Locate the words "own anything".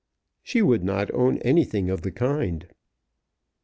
1.13-1.91